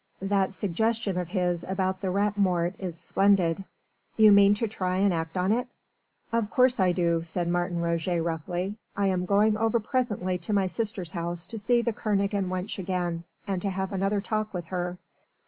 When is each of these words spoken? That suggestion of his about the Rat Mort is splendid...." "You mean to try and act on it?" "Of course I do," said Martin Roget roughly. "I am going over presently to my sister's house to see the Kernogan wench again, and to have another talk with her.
That 0.23 0.51
suggestion 0.51 1.15
of 1.15 1.27
his 1.27 1.63
about 1.63 2.01
the 2.01 2.09
Rat 2.09 2.35
Mort 2.35 2.73
is 2.79 2.97
splendid...." 2.99 3.65
"You 4.17 4.31
mean 4.31 4.55
to 4.55 4.67
try 4.67 4.97
and 4.97 5.13
act 5.13 5.37
on 5.37 5.51
it?" 5.51 5.67
"Of 6.33 6.49
course 6.49 6.79
I 6.79 6.91
do," 6.91 7.21
said 7.21 7.47
Martin 7.47 7.81
Roget 7.83 8.19
roughly. 8.19 8.77
"I 8.97 9.05
am 9.05 9.25
going 9.27 9.57
over 9.57 9.79
presently 9.79 10.39
to 10.39 10.53
my 10.53 10.65
sister's 10.65 11.11
house 11.11 11.45
to 11.45 11.59
see 11.59 11.83
the 11.83 11.93
Kernogan 11.93 12.47
wench 12.49 12.79
again, 12.79 13.25
and 13.47 13.61
to 13.61 13.69
have 13.69 13.93
another 13.93 14.21
talk 14.21 14.55
with 14.55 14.65
her. 14.73 14.97